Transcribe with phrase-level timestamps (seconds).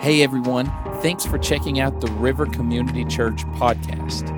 [0.00, 0.66] Hey everyone,
[1.02, 4.32] thanks for checking out the River Community Church podcast.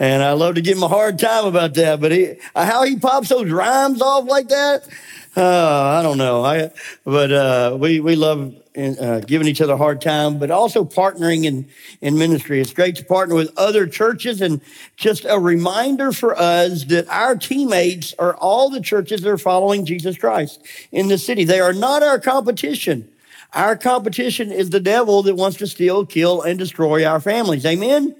[0.00, 2.98] And I love to give him a hard time about that, but he, how he
[2.98, 4.88] pops those rhymes off like that,
[5.36, 6.44] uh, I don't know.
[6.44, 6.70] I,
[7.04, 11.44] but uh, we we love uh, giving each other a hard time, but also partnering
[11.44, 11.66] in
[12.00, 12.60] in ministry.
[12.60, 14.60] It's great to partner with other churches, and
[14.96, 19.86] just a reminder for us that our teammates are all the churches that are following
[19.86, 20.60] Jesus Christ
[20.90, 21.44] in the city.
[21.44, 23.08] They are not our competition.
[23.52, 27.64] Our competition is the devil that wants to steal, kill, and destroy our families.
[27.64, 28.16] Amen.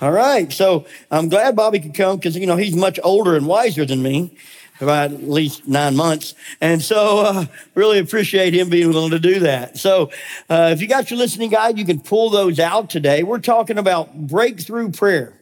[0.00, 0.52] All right.
[0.52, 4.02] So I'm glad Bobby could come because, you know, he's much older and wiser than
[4.02, 4.36] me
[4.80, 6.34] about at least nine months.
[6.60, 9.78] And so, uh, really appreciate him being willing to do that.
[9.78, 10.10] So,
[10.48, 13.22] uh, if you got your listening guide, you can pull those out today.
[13.22, 15.34] We're talking about breakthrough prayer.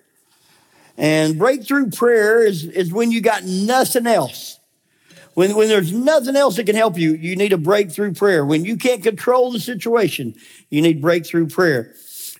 [0.99, 4.59] And breakthrough prayer is, is when you got nothing else.
[5.35, 8.45] When, when there's nothing else that can help you, you need a breakthrough prayer.
[8.47, 10.35] When you can't control the situation,
[10.71, 11.95] you need breakthrough prayer.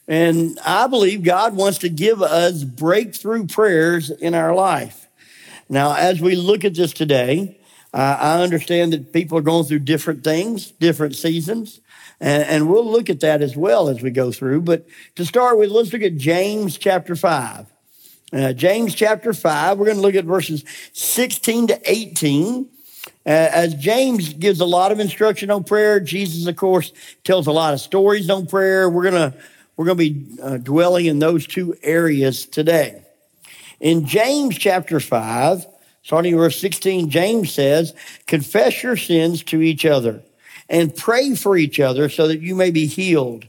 [0.09, 5.06] And I believe God wants to give us breakthrough prayers in our life.
[5.69, 7.59] Now, as we look at this today,
[7.93, 11.81] uh, I understand that people are going through different things, different seasons,
[12.21, 14.63] and, and we'll look at that as well as we go through.
[14.63, 17.67] But to start with, let's look at James chapter 5.
[18.33, 22.69] Uh, James chapter 5, we're going to look at verses 16 to 18.
[23.25, 26.93] Uh, as James gives a lot of instruction on prayer, Jesus, of course,
[27.25, 28.91] tells a lot of stories on prayer.
[28.91, 29.39] We're going to
[29.77, 33.06] we're going to be uh, dwelling in those two areas today.
[33.81, 35.67] In James chapter 5,
[36.03, 37.95] starting verse 16, James says,
[38.27, 40.23] Confess your sins to each other
[40.69, 43.47] and pray for each other so that you may be healed.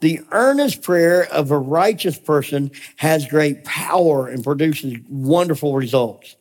[0.00, 6.36] The earnest prayer of a righteous person has great power and produces wonderful results.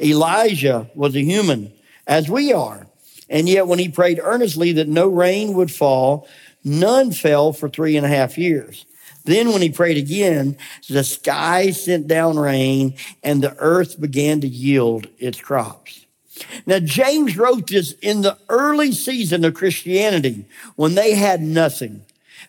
[0.00, 1.72] Elijah was a human,
[2.06, 2.86] as we are.
[3.30, 6.28] And yet, when he prayed earnestly that no rain would fall,
[6.62, 8.84] none fell for three and a half years.
[9.24, 10.56] Then when he prayed again,
[10.88, 16.04] the sky sent down rain and the earth began to yield its crops.
[16.66, 22.04] Now, James wrote this in the early season of Christianity when they had nothing.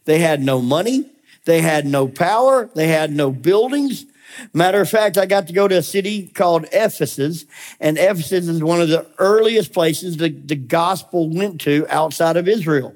[0.05, 1.09] They had no money.
[1.45, 2.69] They had no power.
[2.73, 4.05] They had no buildings.
[4.53, 7.45] Matter of fact, I got to go to a city called Ephesus,
[7.79, 12.47] and Ephesus is one of the earliest places the, the gospel went to outside of
[12.47, 12.95] Israel.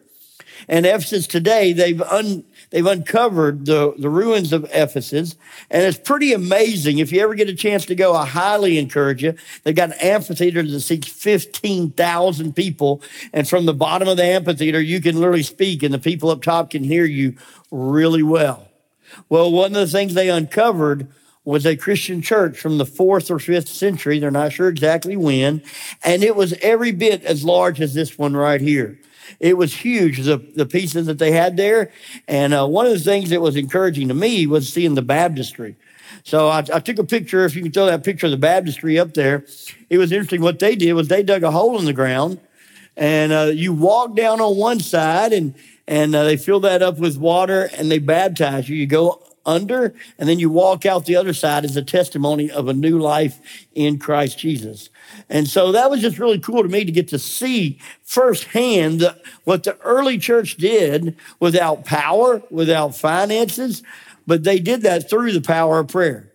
[0.67, 5.35] And Ephesus today, they've un, they've uncovered the, the ruins of Ephesus.
[5.69, 6.99] And it's pretty amazing.
[6.99, 9.35] If you ever get a chance to go, I highly encourage you.
[9.63, 13.01] They've got an amphitheater that seats 15,000 people.
[13.33, 16.41] And from the bottom of the amphitheater, you can literally speak and the people up
[16.41, 17.35] top can hear you
[17.71, 18.67] really well.
[19.27, 21.07] Well, one of the things they uncovered
[21.43, 24.19] was a Christian church from the fourth or fifth century.
[24.19, 25.63] They're not sure exactly when.
[26.03, 28.98] And it was every bit as large as this one right here.
[29.39, 31.91] It was huge, the, the pieces that they had there.
[32.27, 35.75] And uh, one of the things that was encouraging to me was seeing the baptistry.
[36.23, 37.45] So I, I, took a picture.
[37.45, 39.45] If you can throw that picture of the baptistry up there,
[39.89, 40.41] it was interesting.
[40.41, 42.39] What they did was they dug a hole in the ground,
[42.97, 45.53] and uh, you walk down on one side, and
[45.87, 48.75] and uh, they fill that up with water, and they baptize you.
[48.75, 52.67] You go under, and then you walk out the other side as a testimony of
[52.67, 53.39] a new life
[53.73, 54.89] in Christ Jesus.
[55.29, 59.03] And so that was just really cool to me to get to see firsthand
[59.43, 63.83] what the early church did without power, without finances,
[64.27, 66.31] but they did that through the power of prayer.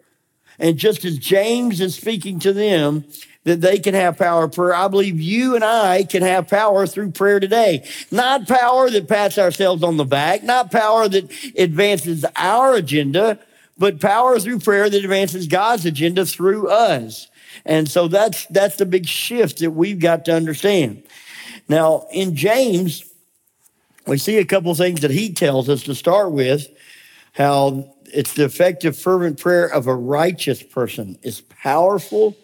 [0.58, 3.04] And just as James is speaking to them,
[3.44, 4.75] that they can have power of prayer.
[4.75, 7.86] I believe you and I can have power through prayer today.
[8.10, 13.39] Not power that pats ourselves on the back, not power that advances our agenda,
[13.77, 17.28] but power through prayer that advances God's agenda through us.
[17.65, 21.03] And so that's, that's the big shift that we've got to understand.
[21.68, 23.04] Now, in James,
[24.07, 26.68] we see a couple things that he tells us to start with
[27.33, 32.36] how it's the effective, fervent prayer of a righteous person is powerful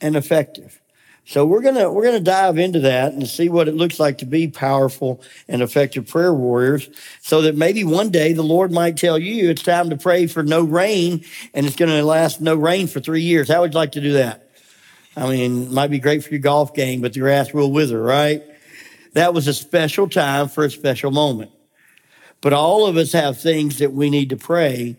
[0.00, 0.80] and effective.
[1.26, 4.26] So we're gonna we're gonna dive into that and see what it looks like to
[4.26, 6.88] be powerful and effective prayer warriors,
[7.20, 10.42] so that maybe one day the Lord might tell you it's time to pray for
[10.42, 11.24] no rain,
[11.54, 13.48] and it's gonna last no rain for three years.
[13.48, 14.50] How would you like to do that?
[15.16, 18.02] I mean, it might be great for your golf game, but the grass will wither,
[18.02, 18.42] right?
[19.12, 21.50] That was a special time for a special moment.
[22.40, 24.96] But all of us have things that we need to pray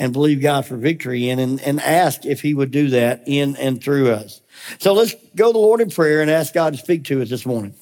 [0.00, 3.54] and believe God for victory in and, and ask if He would do that in
[3.56, 4.40] and through us.
[4.78, 7.28] So let's go to the Lord in prayer and ask God to speak to us
[7.28, 7.74] this morning.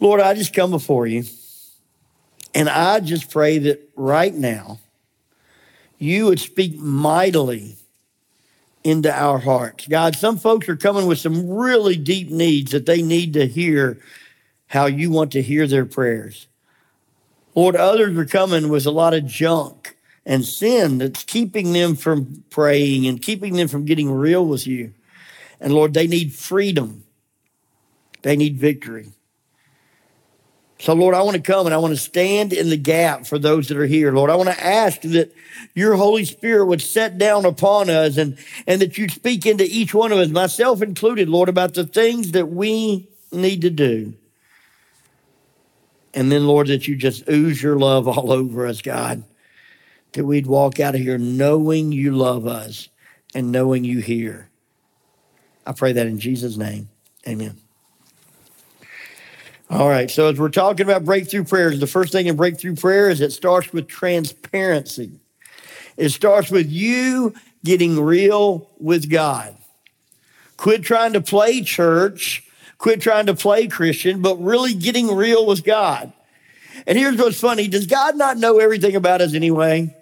[0.00, 1.24] Lord, I just come before you
[2.54, 4.80] and I just pray that right now
[5.98, 7.76] you would speak mightily
[8.84, 9.86] into our hearts.
[9.86, 13.98] God, some folks are coming with some really deep needs that they need to hear
[14.66, 16.48] how you want to hear their prayers.
[17.54, 19.96] Lord, others are coming with a lot of junk
[20.26, 24.92] and sin that's keeping them from praying and keeping them from getting real with you.
[25.60, 27.04] And Lord, they need freedom.
[28.22, 29.12] They need victory.
[30.80, 33.38] So, Lord, I want to come and I want to stand in the gap for
[33.38, 34.12] those that are here.
[34.12, 35.32] Lord, I want to ask that
[35.74, 38.36] your Holy Spirit would set down upon us and,
[38.66, 42.32] and that you'd speak into each one of us, myself included, Lord, about the things
[42.32, 44.14] that we need to do.
[46.14, 49.24] And then, Lord, that you just ooze your love all over us, God,
[50.12, 52.88] that we'd walk out of here knowing you love us
[53.34, 54.48] and knowing you hear.
[55.66, 56.88] I pray that in Jesus' name.
[57.26, 57.56] Amen.
[59.70, 60.10] All right.
[60.10, 63.32] So as we're talking about breakthrough prayers, the first thing in breakthrough prayer is it
[63.32, 65.10] starts with transparency.
[65.96, 67.34] It starts with you
[67.64, 69.56] getting real with God.
[70.56, 72.43] Quit trying to play church.
[72.84, 76.12] Quit trying to play Christian, but really getting real with God.
[76.86, 77.66] And here's what's funny.
[77.66, 79.96] Does God not know everything about us anyway?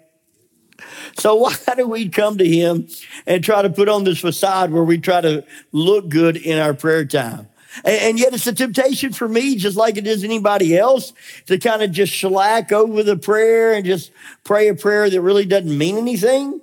[1.17, 2.89] So why do we come to him
[3.25, 6.73] and try to put on this facade where we try to look good in our
[6.73, 7.47] prayer time?
[7.85, 11.13] And yet it's a temptation for me, just like it is anybody else,
[11.45, 14.11] to kind of just shellac over the prayer and just
[14.43, 16.59] pray a prayer that really doesn't mean anything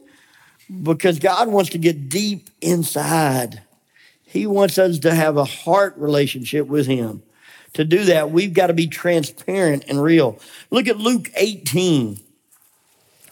[0.82, 3.62] because God wants to get deep inside.
[4.30, 7.22] He wants us to have a heart relationship with Him.
[7.72, 10.38] To do that, we've got to be transparent and real.
[10.70, 12.20] Look at Luke 18.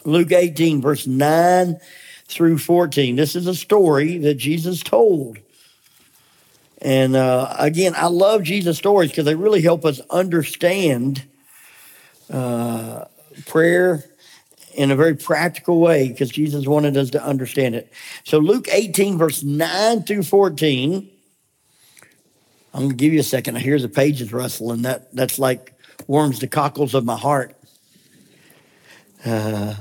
[0.03, 1.77] Luke 18, verse 9
[2.25, 3.15] through 14.
[3.15, 5.39] This is a story that Jesus told.
[6.81, 11.23] And uh, again, I love Jesus' stories because they really help us understand
[12.29, 13.05] uh,
[13.45, 14.03] prayer
[14.79, 17.91] in a very practical way because Jesus wanted us to understand it.
[18.23, 21.09] So, Luke 18, verse 9 through 14.
[22.73, 23.57] I'm going to give you a second.
[23.57, 24.83] I hear the pages rustling.
[24.83, 25.73] That, that's like
[26.07, 27.57] warms the cockles of my heart.
[29.25, 29.75] Uh,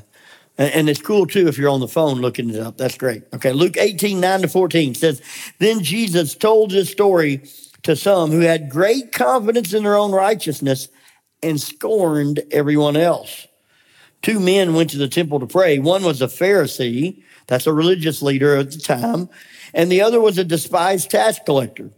[0.58, 2.76] and it's cool too if you're on the phone looking it up.
[2.76, 3.22] That's great.
[3.32, 5.22] Okay, Luke 18, 9 to 14 says,
[5.60, 7.42] Then Jesus told this story
[7.84, 10.88] to some who had great confidence in their own righteousness
[11.40, 13.46] and scorned everyone else.
[14.22, 15.78] Two men went to the temple to pray.
[15.78, 19.28] One was a Pharisee, that's a religious leader at the time,
[19.72, 21.90] and the other was a despised tax collector.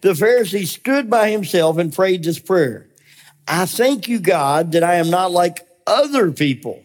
[0.00, 2.86] The Pharisee stood by himself and prayed this prayer
[3.46, 6.82] I thank you, God, that I am not like other people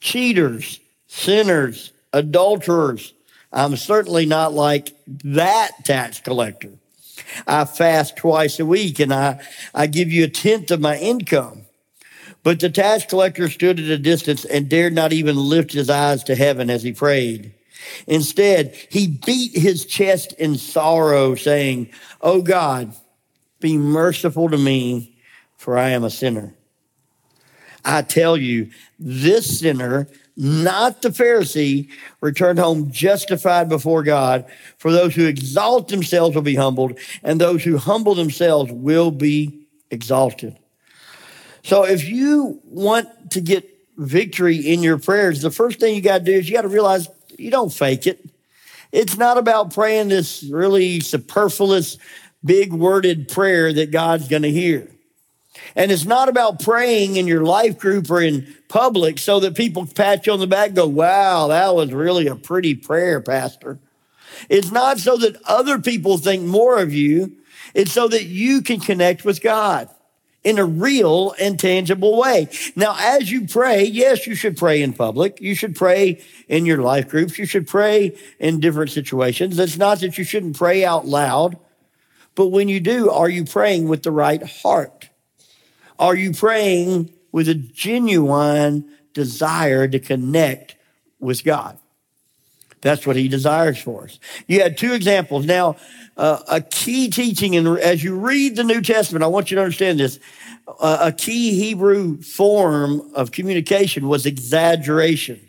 [0.00, 3.12] cheaters, sinners, adulterers.
[3.52, 6.70] I'm certainly not like that tax collector.
[7.46, 9.40] I fast twice a week and I,
[9.74, 11.61] I give you a tenth of my income.
[12.42, 16.24] But the tax collector stood at a distance and dared not even lift his eyes
[16.24, 17.54] to heaven as he prayed.
[18.06, 21.90] Instead, he beat his chest in sorrow, saying,
[22.20, 22.94] Oh God,
[23.60, 25.16] be merciful to me,
[25.56, 26.54] for I am a sinner.
[27.84, 31.88] I tell you, this sinner, not the Pharisee,
[32.20, 34.46] returned home justified before God.
[34.78, 39.66] For those who exalt themselves will be humbled, and those who humble themselves will be
[39.90, 40.56] exalted.
[41.62, 46.18] So if you want to get victory in your prayers, the first thing you got
[46.18, 48.24] to do is you got to realize you don't fake it.
[48.90, 51.96] It's not about praying this really superfluous,
[52.44, 54.88] big worded prayer that God's going to hear.
[55.76, 59.86] And it's not about praying in your life group or in public so that people
[59.86, 63.78] pat you on the back go, wow, that was really a pretty prayer, Pastor.
[64.48, 67.36] It's not so that other people think more of you.
[67.74, 69.88] It's so that you can connect with God
[70.44, 72.48] in a real and tangible way.
[72.74, 75.40] Now, as you pray, yes, you should pray in public.
[75.40, 77.38] You should pray in your life groups.
[77.38, 79.58] You should pray in different situations.
[79.58, 81.56] It's not that you shouldn't pray out loud,
[82.34, 85.10] but when you do, are you praying with the right heart?
[85.98, 90.74] Are you praying with a genuine desire to connect
[91.20, 91.78] with God?
[92.80, 94.18] That's what he desires for us.
[94.48, 95.46] You had two examples.
[95.46, 95.76] Now,
[96.16, 99.62] uh, a key teaching, and as you read the New Testament, I want you to
[99.62, 100.18] understand this.
[100.66, 105.48] Uh, a key Hebrew form of communication was exaggeration.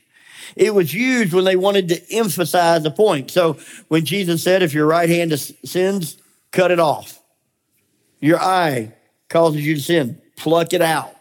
[0.55, 3.31] It was used when they wanted to emphasize a point.
[3.31, 6.17] So when Jesus said, if your right hand sins,
[6.51, 7.19] cut it off.
[8.19, 8.93] Your eye
[9.29, 11.12] causes you to sin, pluck it out.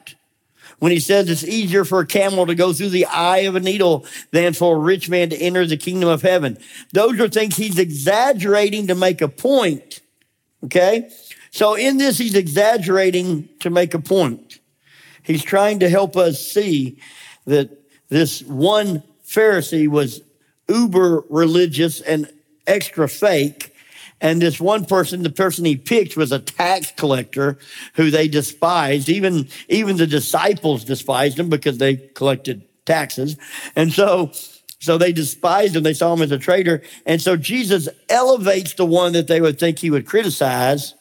[0.83, 3.61] When he says it's easier for a camel to go through the eye of a
[3.61, 6.59] needle than for a rich man to enter the kingdom of heaven.
[6.93, 10.01] Those are things he's exaggerating to make a point.
[10.65, 11.09] Okay?
[11.53, 14.59] So in this, he's exaggerating to make a point.
[15.23, 16.99] He's trying to help us see
[17.47, 17.71] that
[18.09, 20.21] this one Pharisee was
[20.69, 22.29] uber religious and
[22.67, 23.72] extra fake.
[24.23, 27.59] And this one person, the person he picked was a tax collector
[27.95, 29.09] who they despised.
[29.09, 33.37] Even, even the disciples despised him because they collected taxes.
[33.75, 34.31] And so,
[34.79, 35.83] so they despised him.
[35.83, 36.83] They saw him as a traitor.
[37.05, 40.95] And so Jesus elevates the one that they would think he would criticize.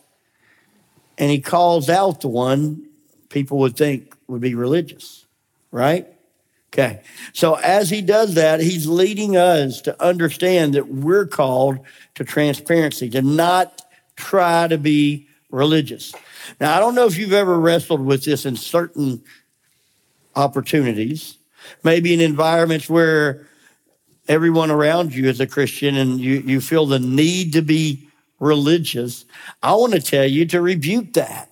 [1.20, 2.88] And he calls out the one
[3.30, 5.28] people would think would be religious,
[5.70, 6.11] right?
[6.74, 7.02] Okay.
[7.34, 11.80] So as he does that, he's leading us to understand that we're called
[12.16, 13.82] to transparency, to not
[14.16, 16.14] try to be religious.
[16.62, 19.22] Now, I don't know if you've ever wrestled with this in certain
[20.34, 21.38] opportunities,
[21.84, 23.48] maybe in environments where
[24.30, 28.08] everyone around you is a Christian and you, you feel the need to be
[28.40, 29.26] religious.
[29.62, 31.51] I want to tell you to rebuke that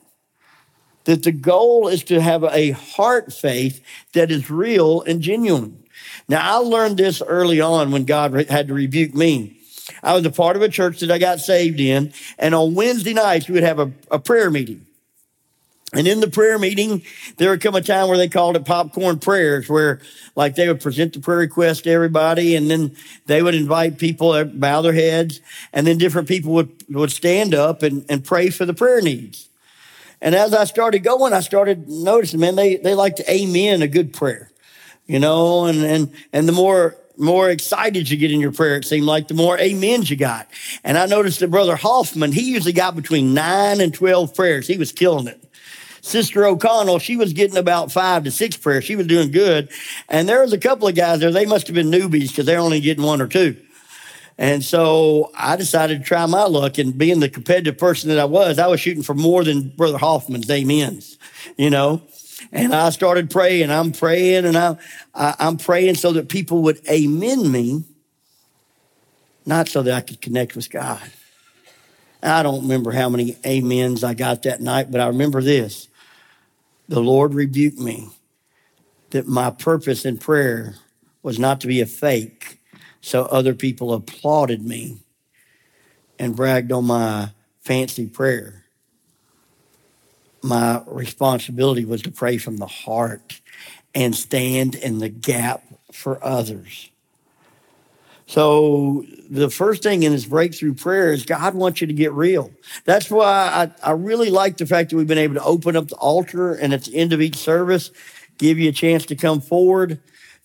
[1.06, 5.84] that the goal is to have a heart faith that is real and genuine.
[6.28, 9.58] Now, I learned this early on when God had to rebuke me.
[10.04, 13.14] I was a part of a church that I got saved in, and on Wednesday
[13.14, 14.86] nights, we would have a, a prayer meeting.
[15.92, 17.02] And in the prayer meeting,
[17.38, 20.00] there would come a time where they called it popcorn prayers, where
[20.36, 24.34] like they would present the prayer request to everybody, and then they would invite people
[24.34, 25.42] to bow their heads,
[25.74, 29.49] and then different people would, would stand up and, and pray for the prayer needs.
[30.22, 33.88] And as I started going, I started noticing, man, they, they like to amen a
[33.88, 34.52] good prayer,
[35.06, 38.86] you know, and, and, and the more, more excited you get in your prayer, it
[38.86, 40.48] seemed like the more amens you got.
[40.84, 44.68] And I noticed that Brother Hoffman, he usually got between nine and 12 prayers.
[44.68, 45.44] He was killing it.
[46.02, 48.86] Sister O'Connell, she was getting about five to six prayers.
[48.86, 49.70] She was doing good.
[50.08, 52.60] And there was a couple of guys there, they must have been newbies because they're
[52.60, 53.58] only getting one or two.
[54.40, 56.78] And so I decided to try my luck.
[56.78, 59.98] And being the competitive person that I was, I was shooting for more than Brother
[59.98, 61.18] Hoffman's amens,
[61.58, 62.02] you know.
[62.54, 63.70] And I started praying.
[63.70, 64.78] I'm praying and I,
[65.14, 67.84] I, I'm praying so that people would amen me,
[69.46, 71.02] not so that I could connect with God.
[72.24, 75.90] I don't remember how many amens I got that night, but I remember this.
[76.88, 78.08] The Lord rebuked me
[79.10, 80.76] that my purpose in prayer
[81.24, 82.59] was not to be a fake,
[83.02, 84.98] so other people applauded me
[86.18, 88.66] and bragged on my fancy prayer.
[90.42, 93.42] My responsibility was to pray from the heart
[93.94, 96.90] and stand in the gap for others.
[98.26, 102.52] So the first thing in this breakthrough prayer is God wants you to get real.
[102.86, 105.88] That's why I, I really like the fact that we've been able to open up
[105.88, 107.90] the altar and at the end of each service,
[108.38, 110.00] give you a chance to come forward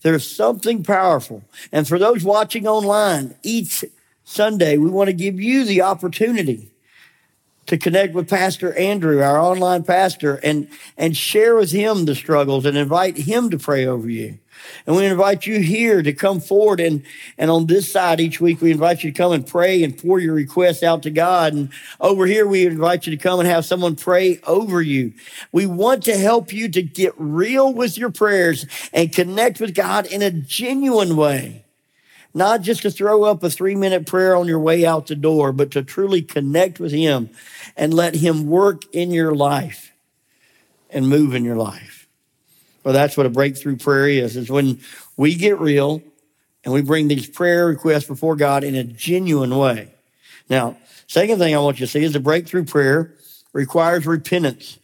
[0.04, 1.42] there's something powerful.
[1.72, 3.84] And for those watching online, each
[4.22, 6.70] Sunday, we want to give you the opportunity
[7.66, 10.68] to connect with Pastor Andrew, our online pastor, and,
[10.98, 14.38] and share with him the struggles and invite him to pray over you.
[14.86, 17.02] And we invite you here to come forward and,
[17.38, 20.18] and on this side each week, we invite you to come and pray and pour
[20.18, 21.54] your requests out to God.
[21.54, 21.70] And
[22.00, 25.12] over here, we invite you to come and have someone pray over you.
[25.52, 30.06] We want to help you to get real with your prayers and connect with God
[30.06, 31.64] in a genuine way.
[32.34, 35.52] Not just to throw up a three minute prayer on your way out the door,
[35.52, 37.30] but to truly connect with Him
[37.76, 39.92] and let Him work in your life
[40.90, 42.03] and move in your life.
[42.84, 44.80] Well, that's what a breakthrough prayer is, is when
[45.16, 46.02] we get real
[46.64, 49.92] and we bring these prayer requests before God in a genuine way.
[50.50, 50.76] Now,
[51.06, 53.14] second thing I want you to see is a breakthrough prayer
[53.52, 54.78] requires repentance.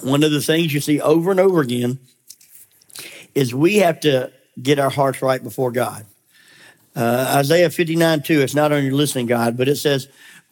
[0.00, 1.98] One of the things you see over and over again
[3.34, 6.06] is we have to get our hearts right before God.
[6.94, 10.08] Uh, Isaiah 59 2, it's not on your listening guide, but it says,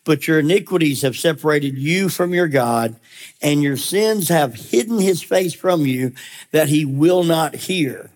[0.07, 2.97] but your iniquities have separated you from your God,
[3.43, 6.13] and your sins have hidden his face from you
[6.53, 8.11] that he will not hear.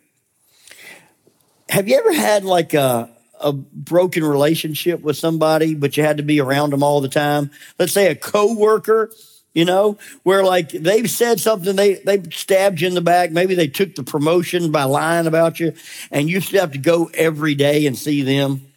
[1.68, 6.22] Have you ever had like a, a broken relationship with somebody, but you had to
[6.22, 7.50] be around them all the time?
[7.78, 9.10] Let's say a coworker,
[9.52, 13.32] you know, where like they've said something, they, they stabbed you in the back.
[13.32, 15.74] Maybe they took the promotion by lying about you,
[16.12, 18.69] and you still have to go every day and see them.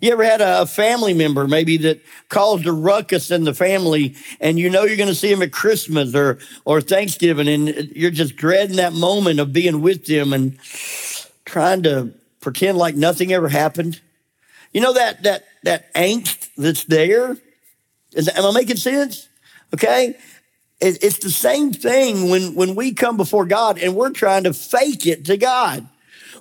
[0.00, 4.58] You ever had a family member maybe that caused a ruckus in the family and
[4.58, 8.36] you know you're going to see them at Christmas or, or Thanksgiving and you're just
[8.36, 10.58] dreading that moment of being with them and
[11.44, 14.00] trying to pretend like nothing ever happened?
[14.72, 17.36] You know that, that, that angst that's there?
[18.12, 19.28] Is, am I making sense?
[19.74, 20.16] Okay.
[20.84, 25.06] It's the same thing when, when we come before God and we're trying to fake
[25.06, 25.88] it to God.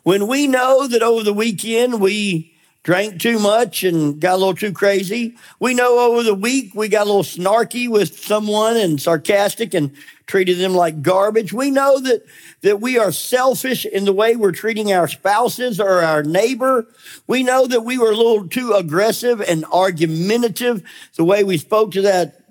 [0.01, 2.50] When we know that over the weekend we
[2.83, 5.35] drank too much and got a little too crazy.
[5.59, 9.91] We know over the week we got a little snarky with someone and sarcastic and
[10.25, 11.53] treated them like garbage.
[11.53, 12.25] We know that,
[12.61, 16.87] that we are selfish in the way we're treating our spouses or our neighbor.
[17.27, 20.83] We know that we were a little too aggressive and argumentative
[21.17, 22.41] the way we spoke to that,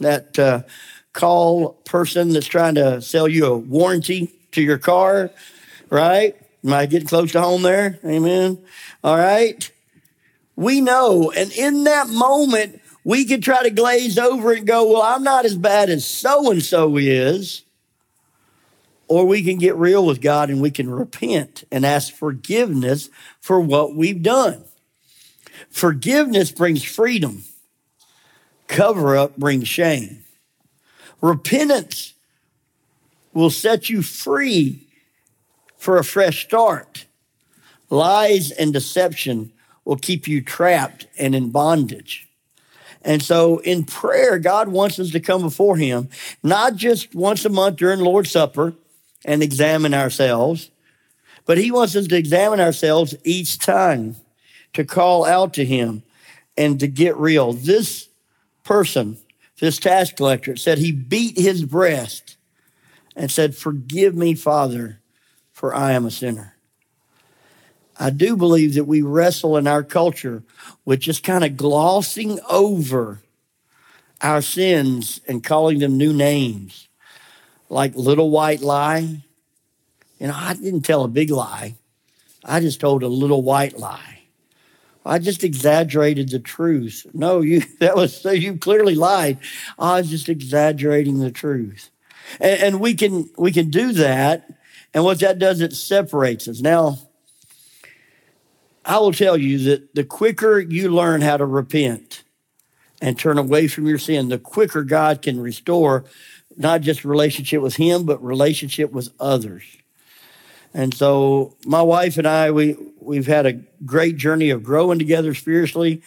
[0.00, 0.62] that, uh,
[1.12, 5.30] call person that's trying to sell you a warranty to your car,
[5.88, 6.36] right?
[6.64, 7.98] Am I getting close to home there?
[8.04, 8.58] Amen.
[9.02, 9.70] All right.
[10.56, 11.30] We know.
[11.30, 15.44] And in that moment, we could try to glaze over and go, well, I'm not
[15.44, 17.62] as bad as so and so is.
[19.06, 23.60] Or we can get real with God and we can repent and ask forgiveness for
[23.60, 24.64] what we've done.
[25.70, 27.44] Forgiveness brings freedom.
[28.66, 30.24] Cover up brings shame.
[31.20, 32.14] Repentance
[33.34, 34.86] will set you free
[35.76, 37.04] for a fresh start.
[37.90, 39.52] Lies and deception
[39.84, 42.28] will keep you trapped and in bondage.
[43.02, 46.08] And so in prayer, God wants us to come before Him,
[46.42, 48.74] not just once a month during Lord's Supper
[49.24, 50.70] and examine ourselves,
[51.44, 54.16] but He wants us to examine ourselves each time
[54.72, 56.02] to call out to Him
[56.56, 57.52] and to get real.
[57.52, 58.08] This
[58.62, 59.18] person,
[59.60, 62.36] this tax collector, said he beat his breast
[63.16, 65.00] and said, Forgive me, Father,
[65.52, 66.53] for I am a sinner.
[67.96, 70.42] I do believe that we wrestle in our culture
[70.84, 73.20] with just kind of glossing over
[74.20, 76.88] our sins and calling them new names,
[77.68, 79.22] like little white lie.
[80.18, 81.74] You know, I didn't tell a big lie.
[82.44, 84.22] I just told a little white lie.
[85.06, 87.06] I just exaggerated the truth.
[87.12, 89.38] No, you that was so you clearly lied.
[89.78, 91.90] I was just exaggerating the truth.
[92.40, 94.50] And, and we can we can do that.
[94.92, 96.60] And what that does, it separates us.
[96.60, 96.98] Now,
[98.84, 102.22] I will tell you that the quicker you learn how to repent
[103.00, 106.04] and turn away from your sin, the quicker God can restore
[106.56, 109.64] not just relationship with Him, but relationship with others.
[110.72, 115.34] And so, my wife and I, we we've had a great journey of growing together
[115.34, 116.02] spiritually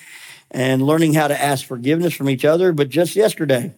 [0.52, 2.74] and learning how to ask forgiveness from each other.
[2.74, 3.74] But just yesterday,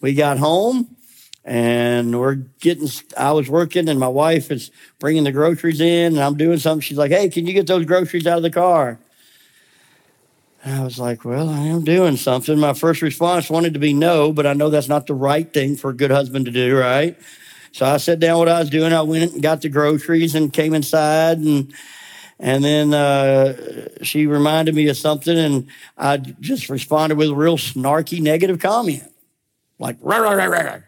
[0.00, 0.96] we got home
[1.48, 6.20] and we're getting i was working and my wife is bringing the groceries in and
[6.20, 6.82] i'm doing something.
[6.82, 8.98] She's like hey can you get those groceries out of the car?
[10.62, 12.58] And i was like well i am doing something.
[12.58, 15.74] My first response wanted to be no but i know that's not the right thing
[15.74, 17.18] for a good husband to do right?
[17.72, 18.92] So i sat down what i was doing.
[18.92, 21.72] I went and got the groceries and came inside and
[22.40, 27.56] and then uh, she reminded me of something and i just responded with a real
[27.56, 29.04] snarky negative comment.
[29.78, 30.80] Like rah, rah, rah, rah.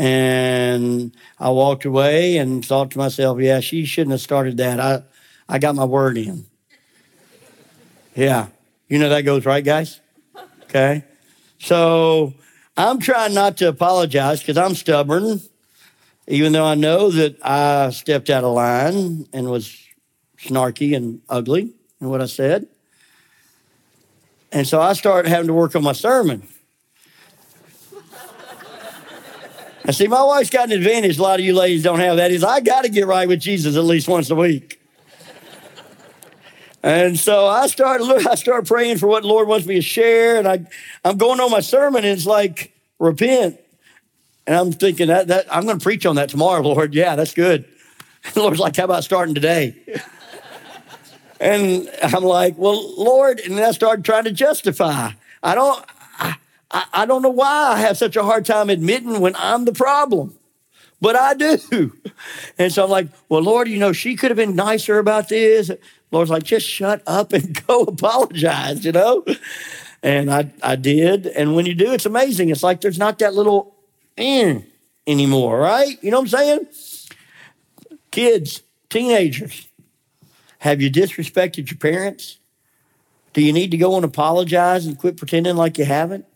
[0.00, 4.80] And I walked away and thought to myself, yeah, she shouldn't have started that.
[4.80, 5.02] I,
[5.46, 6.46] I got my word in.
[8.14, 8.46] Yeah.
[8.88, 10.00] You know that goes right, guys?
[10.62, 11.04] Okay.
[11.58, 12.32] So
[12.78, 15.42] I'm trying not to apologize because I'm stubborn,
[16.26, 19.86] even though I know that I stepped out of line and was
[20.38, 22.66] snarky and ugly in what I said.
[24.50, 26.48] And so I started having to work on my sermon.
[29.84, 32.16] And see, my wife's got an advantage a lot of you ladies don't have.
[32.16, 34.80] That is, I got to get right with Jesus at least once a week.
[36.82, 40.38] And so I started, I started praying for what the Lord wants me to share.
[40.38, 40.66] And I,
[41.04, 43.58] I'm going on my sermon and it's like, repent.
[44.46, 46.94] And I'm thinking that, that I'm going to preach on that tomorrow, Lord.
[46.94, 47.64] Yeah, that's good.
[48.34, 49.74] The Lord's like, how about starting today?
[51.40, 55.12] and I'm like, well, Lord, and then I started trying to justify.
[55.42, 55.82] I don't,
[56.70, 59.72] I, I don't know why I have such a hard time admitting when I'm the
[59.72, 60.38] problem,
[61.00, 61.92] but I do.
[62.58, 65.70] And so I'm like, well, Lord, you know, she could have been nicer about this.
[66.10, 69.24] Lord's like, just shut up and go apologize, you know?
[70.02, 71.26] And I, I did.
[71.26, 72.50] And when you do, it's amazing.
[72.50, 73.74] It's like there's not that little
[74.18, 74.60] eh
[75.06, 75.96] anymore, right?
[76.02, 76.66] You know what I'm saying?
[78.10, 79.68] Kids, teenagers,
[80.58, 82.38] have you disrespected your parents?
[83.32, 86.26] Do you need to go and apologize and quit pretending like you haven't?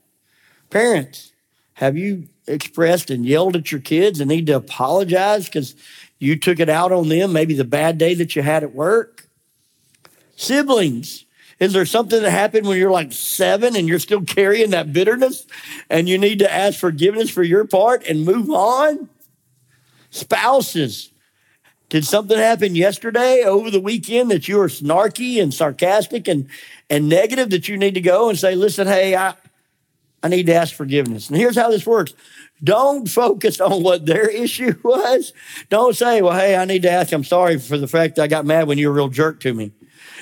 [0.70, 1.33] Parents,
[1.74, 5.74] have you expressed and yelled at your kids and need to apologize because
[6.18, 9.29] you took it out on them, maybe the bad day that you had at work?
[10.37, 11.24] Siblings.
[11.61, 15.46] Is there something that happened when you're like seven and you're still carrying that bitterness
[15.88, 19.09] and you need to ask forgiveness for your part and move on?
[20.11, 21.12] Spouses.
[21.88, 26.48] Did something happen yesterday over the weekend that you were snarky and sarcastic and,
[26.90, 29.35] and negative that you need to go and say, listen, hey, I,
[30.24, 31.28] I need to ask forgiveness.
[31.28, 32.14] And here's how this works.
[32.62, 35.34] Don't focus on what their issue was.
[35.68, 38.26] Don't say, well, hey, I need to ask, I'm sorry for the fact that I
[38.26, 39.72] got mad when you were a real jerk to me.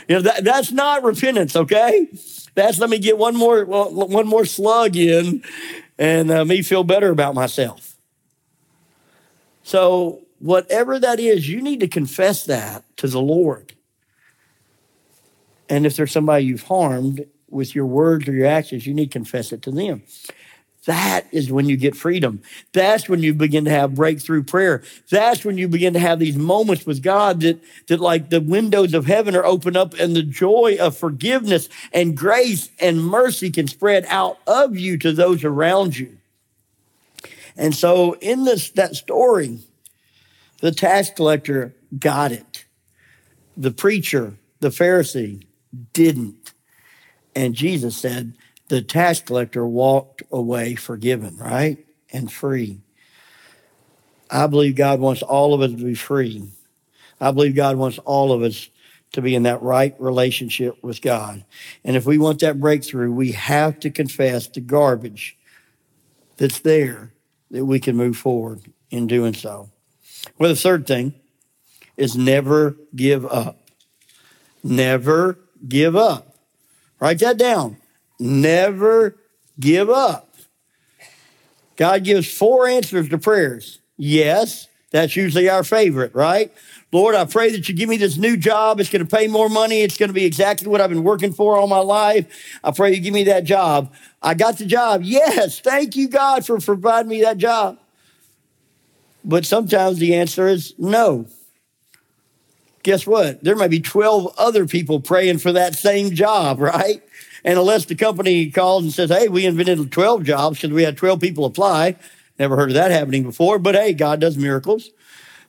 [0.08, 2.08] You know, that, that's not repentance, okay?
[2.56, 5.44] That's let me get one more, one more slug in
[5.98, 7.96] and uh, me feel better about myself.
[9.62, 13.74] So whatever that is, you need to confess that to the Lord.
[15.68, 19.18] And if there's somebody you've harmed with your words or your actions, you need to
[19.18, 20.02] confess it to them.
[20.84, 22.42] That is when you get freedom.
[22.72, 24.82] That's when you begin to have breakthrough prayer.
[25.10, 28.92] That's when you begin to have these moments with God that, that like the windows
[28.92, 33.68] of heaven are open up and the joy of forgiveness and grace and mercy can
[33.68, 36.18] spread out of you to those around you.
[37.56, 39.60] And so in this, that story,
[40.60, 42.64] the tax collector got it.
[43.56, 45.44] The preacher, the Pharisee,
[45.92, 46.41] didn't.
[47.34, 48.34] And Jesus said,
[48.68, 51.84] the tax collector walked away forgiven, right?
[52.12, 52.80] And free.
[54.30, 56.48] I believe God wants all of us to be free.
[57.20, 58.68] I believe God wants all of us
[59.12, 61.44] to be in that right relationship with God.
[61.84, 65.36] And if we want that breakthrough, we have to confess the garbage
[66.38, 67.12] that's there
[67.50, 69.70] that we can move forward in doing so.
[70.38, 71.14] Well, the third thing
[71.96, 73.58] is never give up.
[74.64, 76.31] Never give up.
[77.02, 77.78] Write that down.
[78.20, 79.16] Never
[79.58, 80.36] give up.
[81.74, 83.80] God gives four answers to prayers.
[83.96, 86.54] Yes, that's usually our favorite, right?
[86.92, 88.78] Lord, I pray that you give me this new job.
[88.78, 89.80] It's going to pay more money.
[89.80, 92.28] It's going to be exactly what I've been working for all my life.
[92.62, 93.92] I pray you give me that job.
[94.22, 95.02] I got the job.
[95.02, 97.80] Yes, thank you, God, for providing me that job.
[99.24, 101.26] But sometimes the answer is no.
[102.82, 103.42] Guess what?
[103.44, 107.02] There might be 12 other people praying for that same job, right?
[107.44, 110.96] And unless the company calls and says, hey, we invented 12 jobs because we had
[110.96, 111.96] 12 people apply.
[112.38, 114.90] Never heard of that happening before, but hey, God does miracles.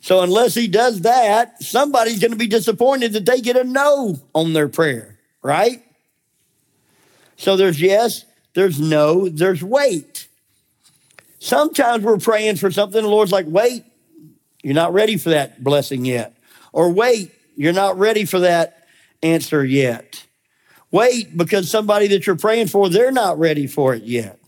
[0.02, 4.20] So unless he does that, somebody's going to be disappointed that they get a no
[4.36, 5.82] on their prayer, right?
[7.38, 10.28] So there's yes, there's no, there's wait.
[11.40, 13.86] Sometimes we're praying for something, the Lord's like, wait,
[14.62, 16.33] you're not ready for that blessing yet.
[16.74, 18.88] Or wait, you're not ready for that
[19.22, 20.26] answer yet.
[20.92, 24.40] Wait, because somebody that you're praying for, they're not ready for it yet.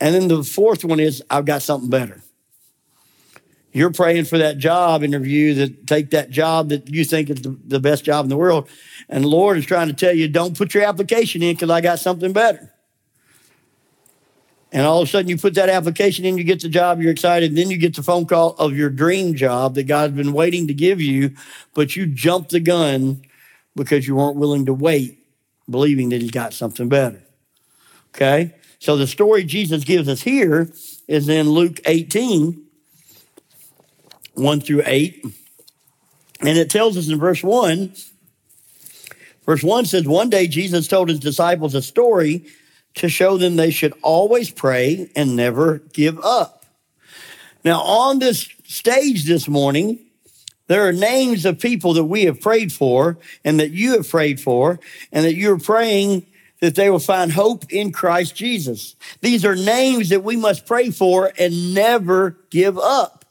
[0.00, 2.22] And then the fourth one is, I've got something better.
[3.72, 7.56] You're praying for that job interview that take that job that you think is the,
[7.64, 8.68] the best job in the world.
[9.08, 11.80] And the Lord is trying to tell you, don't put your application in because I
[11.80, 12.72] got something better.
[14.72, 17.10] And all of a sudden, you put that application in, you get the job, you're
[17.10, 17.56] excited.
[17.56, 20.74] Then you get the phone call of your dream job that God's been waiting to
[20.74, 21.34] give you,
[21.74, 23.22] but you jumped the gun
[23.74, 25.18] because you weren't willing to wait,
[25.68, 27.20] believing that He's got something better.
[28.14, 28.54] Okay?
[28.78, 30.70] So the story Jesus gives us here
[31.08, 32.64] is in Luke 18,
[34.34, 35.24] 1 through 8.
[36.40, 37.92] And it tells us in verse 1,
[39.44, 42.46] verse 1 says, One day Jesus told his disciples a story
[42.94, 46.64] to show them they should always pray and never give up.
[47.64, 49.98] Now, on this stage this morning,
[50.66, 54.40] there are names of people that we have prayed for and that you have prayed
[54.40, 54.78] for
[55.12, 56.26] and that you're praying
[56.60, 58.94] that they will find hope in Christ Jesus.
[59.20, 63.24] These are names that we must pray for and never give up.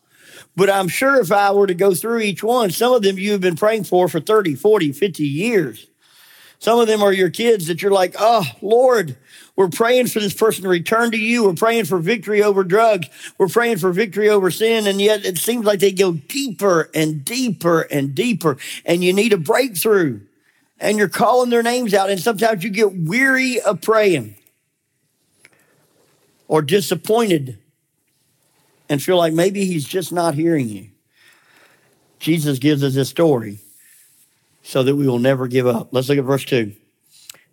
[0.55, 3.31] But I'm sure if I were to go through each one, some of them you
[3.31, 5.87] have been praying for for 30, 40, 50 years.
[6.59, 9.15] Some of them are your kids that you're like, oh, Lord,
[9.55, 11.45] we're praying for this person to return to you.
[11.45, 13.07] We're praying for victory over drugs.
[13.37, 14.85] We're praying for victory over sin.
[14.85, 18.57] And yet it seems like they go deeper and deeper and deeper.
[18.85, 20.19] And you need a breakthrough.
[20.81, 22.09] And you're calling their names out.
[22.09, 24.35] And sometimes you get weary of praying
[26.49, 27.57] or disappointed
[28.89, 30.89] and feel like maybe he's just not hearing you.
[32.19, 33.59] Jesus gives us this story
[34.63, 35.89] so that we will never give up.
[35.91, 36.73] Let's look at verse 2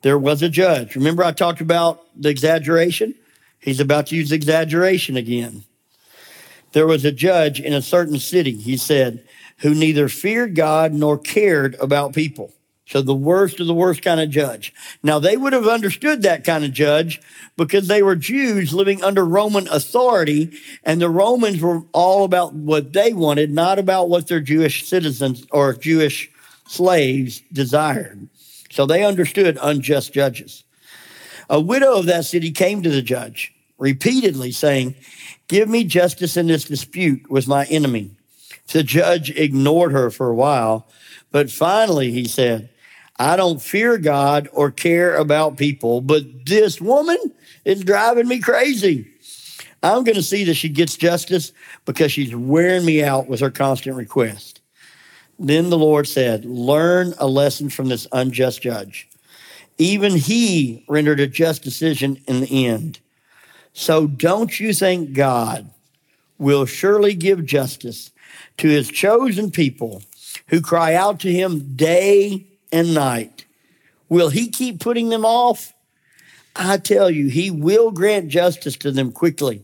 [0.02, 0.94] there was a judge.
[0.94, 3.14] Remember, I talked about the exaggeration?
[3.58, 5.64] He's about to use exaggeration again.
[6.72, 9.24] There was a judge in a certain city, he said,
[9.58, 12.52] who neither feared God nor cared about people.
[12.86, 14.72] So the worst of the worst kind of judge.
[15.02, 17.20] Now they would have understood that kind of judge
[17.56, 22.92] because they were Jews living under Roman authority and the Romans were all about what
[22.92, 26.30] they wanted, not about what their Jewish citizens or Jewish
[26.66, 28.28] slaves desired.
[28.70, 30.64] So they understood unjust judges.
[31.48, 34.94] A widow of that city came to the judge repeatedly saying,
[35.48, 38.10] Give me justice in this dispute with my enemy.
[38.72, 40.88] The judge ignored her for a while,
[41.30, 42.68] but finally he said,
[43.18, 47.16] I don't fear God or care about people, but this woman
[47.64, 49.08] is driving me crazy.
[49.82, 51.52] I'm going to see that she gets justice
[51.84, 54.60] because she's wearing me out with her constant request.
[55.38, 59.08] Then the Lord said, Learn a lesson from this unjust judge.
[59.78, 63.00] Even he rendered a just decision in the end.
[63.74, 65.70] So don't you think God
[66.38, 68.10] will surely give justice
[68.56, 70.02] to his chosen people
[70.48, 73.44] who cry out to him day and night?
[74.08, 75.74] Will he keep putting them off?
[76.54, 79.62] I tell you, he will grant justice to them quickly.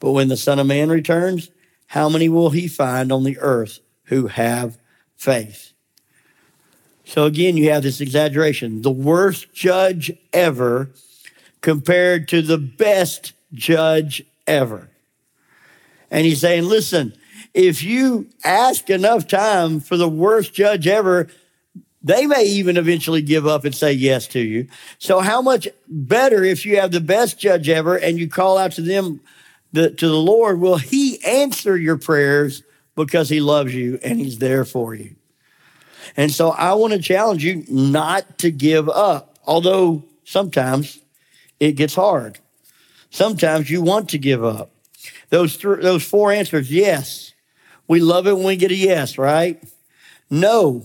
[0.00, 1.50] But when the Son of Man returns,
[1.86, 4.76] how many will he find on the earth who have
[5.20, 5.74] faith?
[7.04, 8.82] So again, you have this exaggeration.
[8.82, 10.90] The worst judge ever
[11.60, 14.88] compared to the best judge ever.
[16.10, 17.12] And he's saying, listen,
[17.52, 21.28] if you ask enough time for the worst judge ever,
[22.02, 24.68] they may even eventually give up and say yes to you.
[24.98, 28.72] So how much better if you have the best judge ever and you call out
[28.72, 29.20] to them,
[29.72, 32.62] the, to the Lord, will he answer your prayers
[33.04, 35.16] because he loves you and he's there for you.
[36.16, 40.98] And so I want to challenge you not to give up, although sometimes
[41.58, 42.38] it gets hard.
[43.10, 44.70] Sometimes you want to give up.
[45.28, 47.32] Those, th- those four answers yes.
[47.86, 49.62] We love it when we get a yes, right?
[50.30, 50.84] No.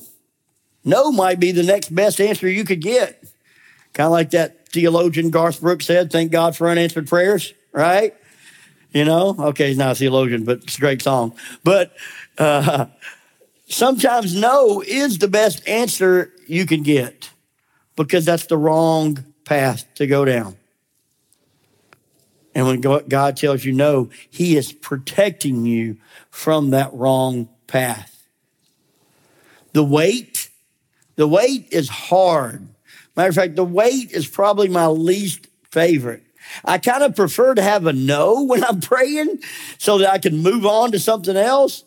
[0.84, 3.24] No might be the next best answer you could get.
[3.94, 8.16] Kind of like that theologian Garth Brooks said, thank God for unanswered prayers, right?
[8.96, 11.36] You know, okay, he's not a theologian, but it's a great song.
[11.66, 11.94] But
[12.38, 12.86] uh,
[13.68, 17.30] sometimes no is the best answer you can get
[17.98, 20.56] because that's the wrong path to go down.
[22.56, 25.98] And when God tells you no, He is protecting you
[26.30, 28.26] from that wrong path.
[29.74, 30.50] The wait,
[31.18, 32.66] the wait is hard.
[33.18, 36.25] Matter of fact, the wait is probably my least favorite.
[36.64, 39.40] I kind of prefer to have a no when I'm praying
[39.78, 41.84] so that I can move on to something else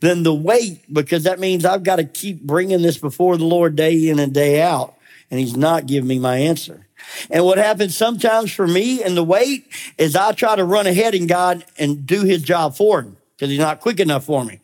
[0.00, 3.76] than the wait because that means I've got to keep bringing this before the Lord
[3.76, 4.94] day in and day out.
[5.30, 6.86] And He's not giving me my answer.
[7.30, 9.66] And what happens sometimes for me in the wait
[9.98, 13.50] is I try to run ahead in God and do his job for him because
[13.50, 14.60] he's not quick enough for me.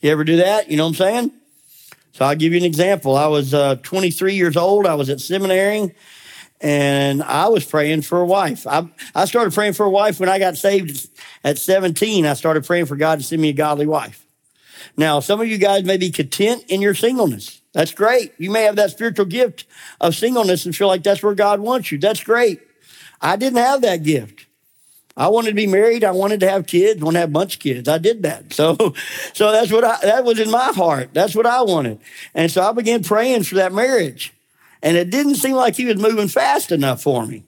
[0.00, 0.70] You ever do that?
[0.70, 1.32] You know what I'm saying?
[2.12, 3.16] So I'll give you an example.
[3.16, 4.86] I was uh, 23 years old.
[4.86, 5.94] I was at seminary
[6.62, 8.66] and I was praying for a wife.
[8.66, 11.10] I, I started praying for a wife when I got saved
[11.42, 12.24] at 17.
[12.24, 14.24] I started praying for God to send me a godly wife.
[14.96, 17.60] Now, some of you guys may be content in your singleness.
[17.72, 18.32] That's great.
[18.38, 19.64] You may have that spiritual gift
[20.00, 21.98] of singleness and feel like that's where God wants you.
[21.98, 22.60] That's great.
[23.20, 24.46] I didn't have that gift.
[25.16, 26.04] I wanted to be married.
[26.04, 27.02] I wanted to have kids.
[27.02, 27.88] I to have a bunch of kids.
[27.88, 28.52] I did that.
[28.52, 28.76] So,
[29.32, 31.10] so that's what I, that was in my heart.
[31.12, 32.00] That's what I wanted.
[32.34, 34.32] And so I began praying for that marriage.
[34.82, 37.44] And it didn't seem like he was moving fast enough for me.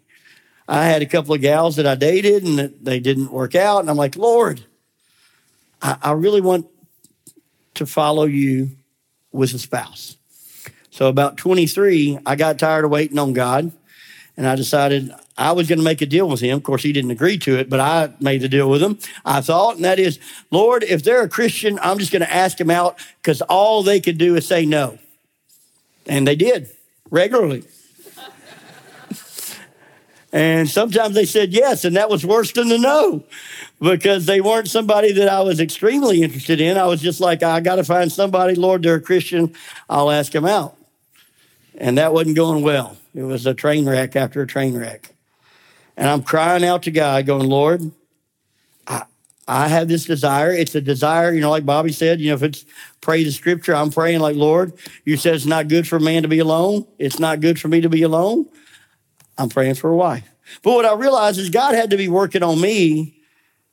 [0.69, 3.81] I had a couple of gals that I dated and they didn't work out.
[3.81, 4.65] And I'm like, Lord,
[5.83, 6.67] I, I really want
[7.75, 8.71] to follow you
[9.33, 10.17] with a spouse.
[10.91, 13.73] So about 23, I got tired of waiting on God
[14.37, 16.57] and I decided I was going to make a deal with him.
[16.57, 18.99] Of course, he didn't agree to it, but I made the deal with him.
[19.25, 20.21] I thought, and that is,
[20.53, 24.01] Lord, if they're a Christian, I'm just going to ask them out because all they
[24.01, 24.99] could do is say no.
[26.07, 26.71] And they did
[27.15, 27.65] regularly.
[30.33, 33.25] and sometimes they said yes, and that was worse than the no
[33.81, 36.77] because they weren't somebody that I was extremely interested in.
[36.77, 39.55] I was just like, I got to find somebody, Lord, they're a Christian.
[39.89, 40.77] I'll ask them out.
[41.77, 42.97] And that wasn't going well.
[43.15, 45.15] It was a train wreck after a train wreck.
[45.97, 47.93] And I'm crying out to God, going, Lord,
[49.47, 50.53] I, have this desire.
[50.53, 52.65] It's a desire, you know, like Bobby said, you know, if it's
[53.01, 54.73] pray the scripture, I'm praying like, Lord,
[55.05, 56.87] you said it's not good for a man to be alone.
[56.99, 58.49] It's not good for me to be alone.
[59.37, 60.29] I'm praying for a wife.
[60.63, 63.19] But what I realized is God had to be working on me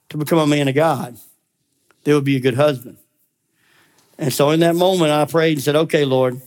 [0.10, 1.18] to become a man of God.
[2.04, 2.98] There would be a good husband.
[4.18, 6.42] And so in that moment, I prayed and said, okay, Lord,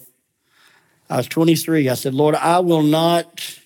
[1.08, 1.88] I was 23.
[1.88, 3.58] I said, Lord, I will not,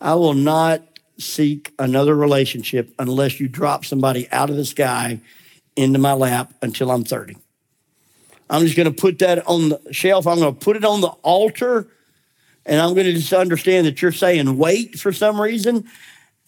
[0.00, 0.82] I will not
[1.18, 5.20] seek another relationship unless you drop somebody out of the sky
[5.76, 7.36] into my lap until I'm 30.
[8.48, 10.26] I'm just going to put that on the shelf.
[10.26, 11.88] I'm going to put it on the altar.
[12.64, 15.84] And I'm going to just understand that you're saying wait for some reason.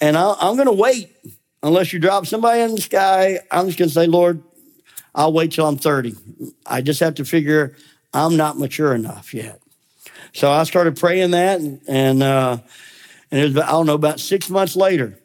[0.00, 1.16] And i am going to wait
[1.62, 3.40] unless you drop somebody in the sky.
[3.50, 4.42] I'm just going to say, Lord,
[5.14, 6.14] I'll wait till I'm 30.
[6.66, 7.74] I just have to figure
[8.14, 9.60] I'm not mature enough yet.
[10.32, 12.58] So I started praying that, and, and, uh,
[13.30, 15.18] and it was, I don't know, about six months later,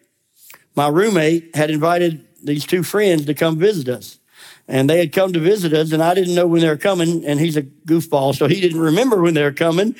[0.75, 4.19] my roommate had invited these two friends to come visit us.
[4.65, 7.25] And they had come to visit us, and I didn't know when they were coming.
[7.25, 9.93] And he's a goofball, so he didn't remember when they were coming.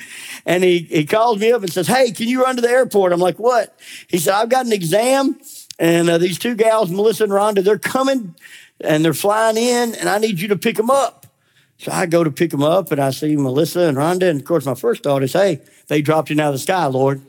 [0.46, 3.12] And he, he calls me up and says, Hey, can you run to the airport?
[3.12, 3.78] I'm like, What?
[4.08, 5.38] He said, I've got an exam,
[5.78, 8.34] and uh, these two gals, Melissa and Rhonda, they're coming
[8.80, 11.26] and they're flying in, and I need you to pick them up.
[11.78, 14.30] So I go to pick them up, and I see Melissa and Rhonda.
[14.30, 16.86] And of course, my first thought is, Hey, they dropped in out of the sky,
[16.86, 17.20] Lord.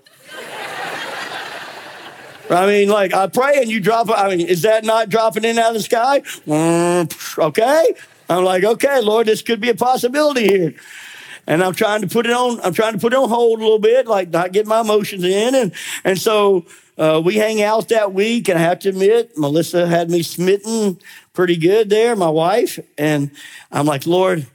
[2.49, 4.10] I mean, like I pray and you drop.
[4.10, 6.21] I mean, is that not dropping in out of the sky?
[6.45, 7.93] Mm, okay.
[8.29, 10.73] I'm like, okay, Lord, this could be a possibility here.
[11.47, 12.60] And I'm trying to put it on.
[12.62, 15.23] I'm trying to put it on hold a little bit, like not get my emotions
[15.23, 15.55] in.
[15.55, 16.65] And and so
[16.97, 20.99] uh, we hang out that week, and I have to admit, Melissa had me smitten
[21.34, 22.79] pretty good there, my wife.
[22.97, 23.31] And
[23.71, 24.47] I'm like, Lord,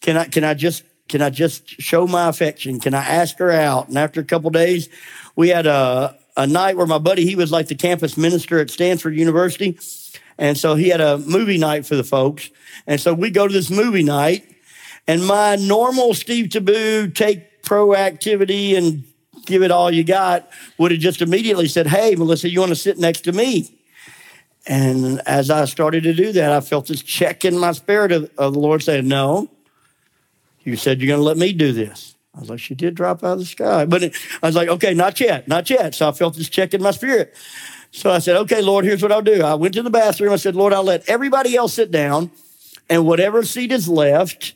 [0.00, 2.80] can I can I just can I just show my affection?
[2.80, 3.88] Can I ask her out?
[3.88, 4.88] And after a couple days,
[5.36, 8.70] we had a a night where my buddy, he was like the campus minister at
[8.70, 9.76] Stanford University.
[10.38, 12.48] And so he had a movie night for the folks.
[12.86, 14.48] And so we go to this movie night
[15.08, 19.02] and my normal Steve Tiebout take proactivity and
[19.46, 20.48] give it all you got
[20.78, 23.74] would have just immediately said, Hey, Melissa, you want to sit next to me?
[24.64, 28.30] And as I started to do that, I felt this check in my spirit of,
[28.38, 29.50] of the Lord saying, No,
[30.62, 32.14] you said you're going to let me do this.
[32.38, 33.84] I was like, she did drop out of the sky.
[33.84, 35.96] But it, I was like, okay, not yet, not yet.
[35.96, 37.34] So I felt this check in my spirit.
[37.90, 39.42] So I said, okay, Lord, here's what I'll do.
[39.42, 40.32] I went to the bathroom.
[40.32, 42.30] I said, Lord, I'll let everybody else sit down.
[42.88, 44.54] And whatever seat is left,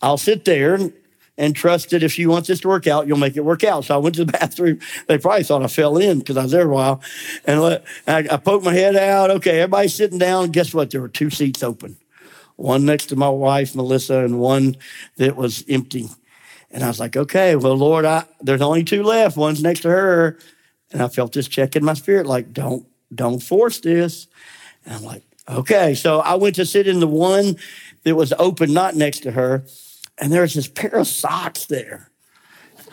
[0.00, 0.94] I'll sit there and,
[1.36, 3.84] and trust that if she wants this to work out, you'll make it work out.
[3.84, 4.80] So I went to the bathroom.
[5.06, 7.02] They probably thought I fell in because I was there a while.
[7.44, 9.30] And let, I, I poked my head out.
[9.30, 10.52] Okay, everybody's sitting down.
[10.52, 10.90] Guess what?
[10.90, 11.98] There were two seats open
[12.56, 14.76] one next to my wife, Melissa, and one
[15.16, 16.08] that was empty.
[16.70, 19.36] And I was like, okay, well, Lord, I, there's only two left.
[19.36, 20.38] One's next to her.
[20.92, 24.28] And I felt this check in my spirit, like, don't, don't force this.
[24.84, 25.94] And I'm like, okay.
[25.94, 27.56] So I went to sit in the one
[28.04, 29.64] that was open, not next to her.
[30.18, 32.10] And there was this pair of socks there.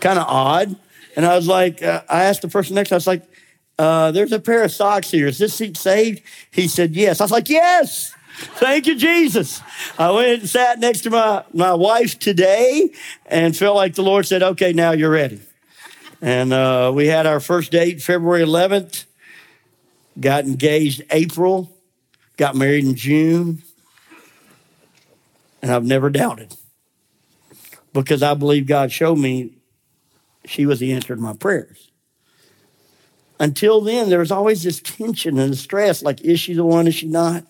[0.00, 0.76] kind of odd.
[1.16, 3.24] And I was like, uh, I asked the person next, I was like,
[3.78, 5.26] uh, there's a pair of socks here.
[5.26, 6.22] Is this seat saved?
[6.50, 7.20] He said, yes.
[7.20, 8.12] I was like, yes.
[8.38, 9.60] Thank you, Jesus.
[9.98, 12.90] I went and sat next to my, my wife today
[13.26, 15.40] and felt like the Lord said, okay, now you're ready.
[16.22, 19.06] And uh, we had our first date February 11th,
[20.20, 21.76] got engaged April,
[22.36, 23.62] got married in June,
[25.60, 26.54] and I've never doubted
[27.92, 29.54] because I believe God showed me
[30.44, 31.90] she was the answer to my prayers.
[33.40, 36.94] Until then, there was always this tension and stress like, is she the one, is
[36.94, 37.44] she not?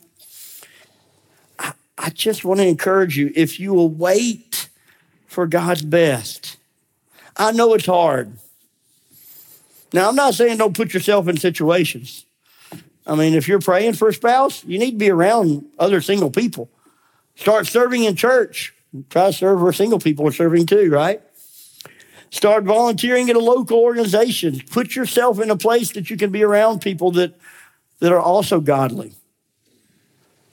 [2.08, 4.70] I just want to encourage you if you will wait
[5.26, 6.56] for God's best.
[7.36, 8.32] I know it's hard.
[9.92, 12.24] Now, I'm not saying don't put yourself in situations.
[13.06, 16.30] I mean, if you're praying for a spouse, you need to be around other single
[16.30, 16.70] people.
[17.36, 18.72] Start serving in church.
[19.10, 21.20] Try to serve where single people are serving too, right?
[22.30, 24.62] Start volunteering at a local organization.
[24.70, 27.38] Put yourself in a place that you can be around people that,
[27.98, 29.12] that are also godly.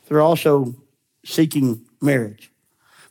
[0.10, 0.76] They're also
[1.26, 2.52] seeking marriage.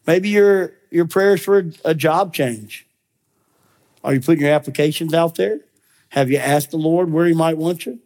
[0.06, 2.86] Maybe your, your prayers for a, job change.
[4.02, 5.60] Are you putting your applications out there?
[6.10, 7.98] Have you asked the Lord where He might want you?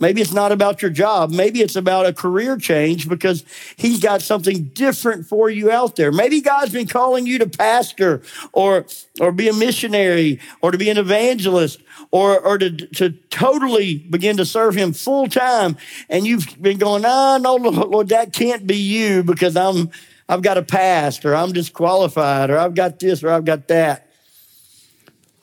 [0.00, 1.30] Maybe it's not about your job.
[1.30, 3.44] Maybe it's about a career change because
[3.76, 6.12] he's got something different for you out there.
[6.12, 8.86] Maybe God's been calling you to pastor or,
[9.20, 11.82] or be a missionary or to be an evangelist
[12.12, 15.76] or, or to, to totally begin to serve him full time.
[16.08, 19.90] And you've been going, ah, no, Lord, that can't be you because I'm,
[20.28, 24.06] I've got a past or I'm disqualified or I've got this or I've got that.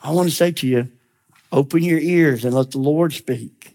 [0.02, 0.89] I want to say to you,
[1.52, 3.75] open your ears and let the Lord speak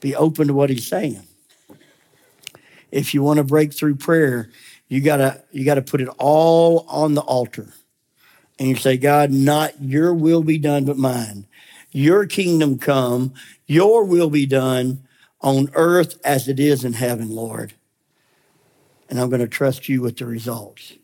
[0.00, 1.22] be open to what he's saying.
[2.90, 4.50] If you want to break through prayer,
[4.88, 7.72] you gotta you gotta put it all on the altar.
[8.58, 11.46] And you say, God, not your will be done, but mine.
[11.92, 13.34] Your kingdom come,
[13.66, 15.02] your will be done
[15.40, 17.74] on earth as it is in heaven, Lord.
[19.08, 20.94] And I'm going to trust you with the results.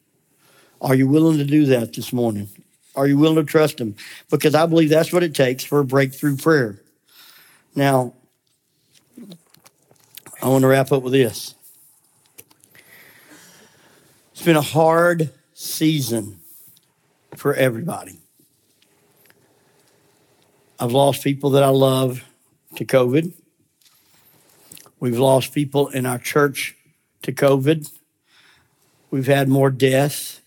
[0.81, 2.49] Are you willing to do that this morning?
[2.97, 3.95] Are you willing to trust him?
[4.31, 6.81] Because I believe that's what it takes for a breakthrough prayer.
[7.75, 8.15] Now,
[10.43, 11.55] I want to wrap up with this.
[14.33, 16.41] It's been a hard season
[17.37, 18.19] for everybody.
[20.81, 22.25] I've lost people that I love
[22.75, 23.33] to COVID.
[24.99, 26.77] We've lost people in our church
[27.23, 27.93] to COVID.
[29.13, 30.41] We've had more deaths,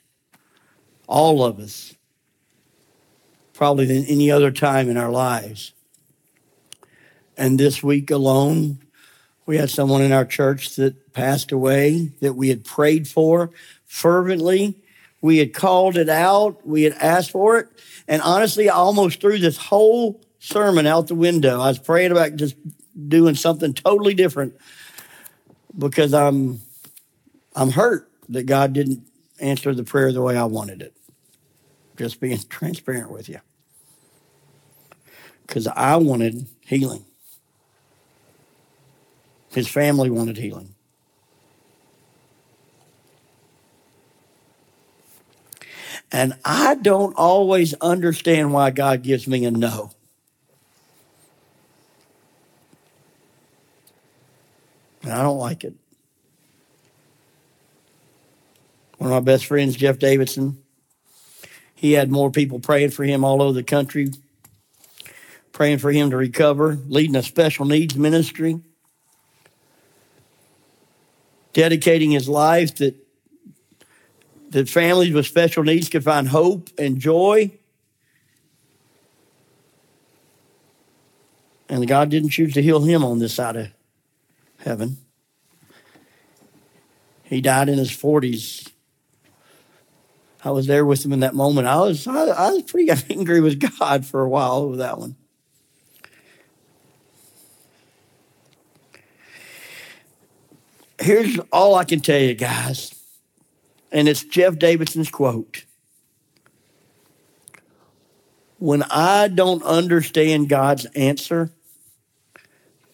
[1.07, 1.95] all of us,
[3.53, 5.71] probably than any other time in our lives.
[7.37, 8.79] And this week alone,
[9.45, 13.51] we had someone in our church that passed away that we had prayed for
[13.85, 14.81] fervently.
[15.21, 16.65] We had called it out.
[16.65, 17.67] We had asked for it.
[18.07, 21.61] And honestly, I almost threw this whole sermon out the window.
[21.61, 22.55] I was praying about just
[23.07, 24.55] doing something totally different
[25.77, 26.61] because I'm
[27.55, 29.05] I'm hurt that God didn't
[29.39, 30.95] answer the prayer the way I wanted it.
[31.97, 33.39] Just being transparent with you.
[35.45, 37.05] Because I wanted healing.
[39.55, 40.75] His family wanted healing.
[46.11, 49.91] And I don't always understand why God gives me a no.
[55.03, 55.73] And I don't like it.
[58.97, 60.61] One of my best friends, Jeff Davidson,
[61.75, 64.11] he had more people praying for him all over the country,
[65.51, 68.61] praying for him to recover, leading a special needs ministry,
[71.55, 72.95] dedicating his life that
[74.49, 77.51] that families with special needs could find hope and joy.
[81.67, 83.67] And God didn't choose to heal him on this side of
[84.59, 84.97] heaven.
[87.23, 88.69] He died in his 40s.
[90.43, 91.67] I was there with him in that moment.
[91.67, 95.15] I was I, I was pretty angry with God for a while over that one.
[101.05, 102.95] Here's all I can tell you, guys,
[103.91, 105.63] and it's Jeff Davidson's quote.
[108.57, 111.51] When I don't understand God's answer,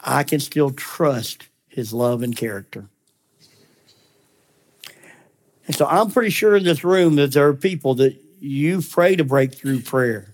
[0.01, 2.89] I can still trust his love and character.
[5.65, 9.21] And so I'm pretty sure in this room that there are people that you prayed
[9.21, 10.30] a breakthrough prayer.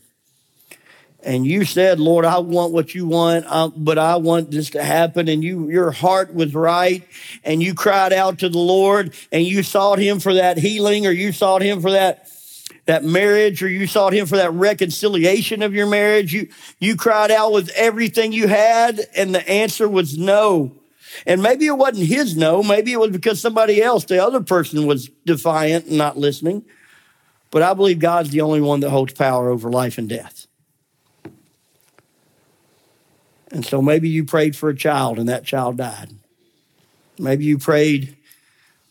[1.27, 5.27] And you said, Lord, I want what you want, but I want this to happen.
[5.27, 7.05] And you, your heart was right.
[7.43, 11.11] And you cried out to the Lord and you sought him for that healing or
[11.11, 12.31] you sought him for that
[12.85, 16.33] that marriage or you sought him for that reconciliation of your marriage.
[16.33, 16.47] You,
[16.79, 20.71] you cried out with everything you had and the answer was no.
[21.25, 22.63] And maybe it wasn't his no.
[22.63, 26.63] Maybe it was because somebody else, the other person was defiant and not listening.
[27.51, 30.46] But I believe God's the only one that holds power over life and death.
[33.51, 36.09] And so maybe you prayed for a child and that child died.
[37.17, 38.15] Maybe you prayed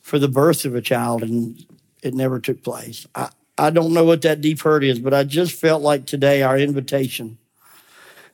[0.02, 1.64] for the birth of a child and
[2.02, 3.06] it never took place.
[3.14, 6.42] I, I don't know what that deep hurt is, but I just felt like today
[6.42, 7.38] our invitation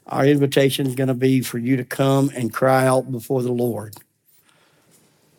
[0.07, 3.53] our invitation is going to be for you to come and cry out before the
[3.53, 3.95] Lord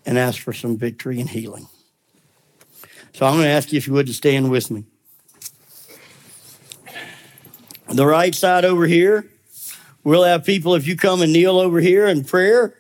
[0.05, 1.67] and ask for some victory and healing.
[3.13, 4.85] So I'm going to ask you if you would to stand with me.
[7.89, 9.29] The right side over here,
[10.03, 12.75] we'll have people, if you come and kneel over here in prayer,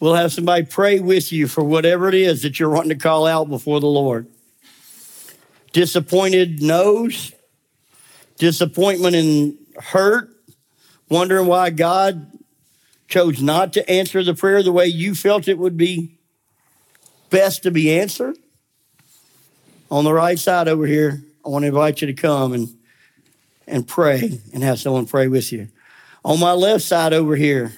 [0.00, 3.26] we'll have somebody pray with you for whatever it is that you're wanting to call
[3.26, 4.26] out before the Lord.
[5.72, 7.32] Disappointed no's,
[8.38, 10.30] disappointment and hurt,
[11.08, 12.30] wondering why God
[13.08, 16.18] chose not to answer the prayer the way you felt it would be
[17.30, 18.36] best to be answered.
[19.90, 22.68] On the right side over here, I want to invite you to come and,
[23.66, 25.68] and pray and have someone pray with you.
[26.24, 27.72] On my left side over here,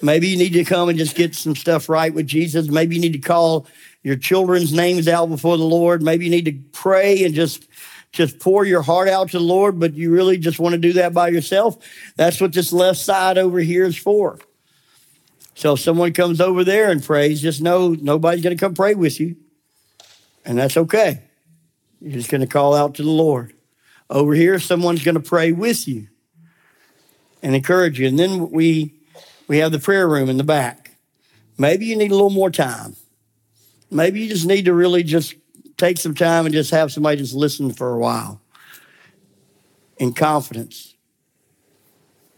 [0.00, 2.68] maybe you need to come and just get some stuff right with Jesus.
[2.68, 3.66] Maybe you need to call
[4.02, 6.02] your children's names out before the Lord.
[6.02, 7.66] Maybe you need to pray and just
[8.12, 10.94] just pour your heart out to the Lord, but you really just want to do
[10.94, 11.78] that by yourself,
[12.16, 14.38] that's what this left side over here is for.
[15.54, 18.94] So if someone comes over there and prays, just know nobody's going to come pray
[18.94, 19.36] with you.
[20.44, 21.22] And that's okay.
[22.00, 23.52] You're just going to call out to the Lord.
[24.08, 26.08] Over here, someone's going to pray with you
[27.42, 28.06] and encourage you.
[28.06, 28.94] And then we
[29.48, 30.92] we have the prayer room in the back.
[31.58, 32.96] Maybe you need a little more time.
[33.90, 35.34] Maybe you just need to really just
[35.76, 38.40] take some time and just have somebody just listen for a while
[39.98, 40.94] in confidence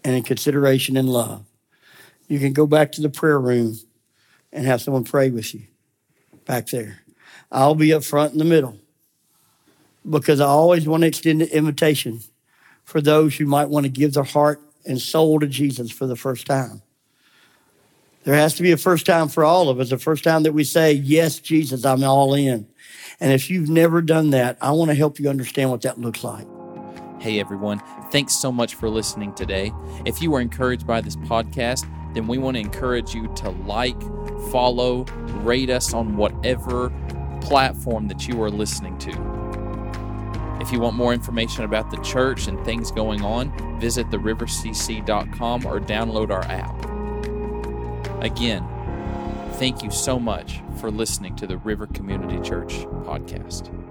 [0.05, 1.44] and in consideration and love.
[2.28, 3.76] You can go back to the prayer room
[4.53, 5.62] and have someone pray with you
[6.46, 7.00] back there.
[7.50, 8.78] I'll be up front in the middle
[10.09, 12.20] because I always want to extend an invitation
[12.84, 16.16] for those who might want to give their heart and soul to Jesus for the
[16.16, 16.83] first time.
[18.24, 20.53] There has to be a first time for all of us, a first time that
[20.53, 22.68] we say, Yes, Jesus, I'm all in.
[23.18, 26.22] And if you've never done that, I want to help you understand what that looks
[26.22, 26.47] like.
[27.20, 27.80] Hey, everyone.
[28.11, 29.72] Thanks so much for listening today.
[30.05, 34.01] If you were encouraged by this podcast, then we want to encourage you to like,
[34.51, 35.05] follow,
[35.45, 36.91] rate us on whatever
[37.41, 39.41] platform that you are listening to.
[40.61, 45.80] If you want more information about the church and things going on, visit therivercc.com or
[45.80, 48.22] download our app.
[48.22, 48.66] Again,
[49.55, 52.74] thank you so much for listening to the River Community Church
[53.05, 53.82] podcast.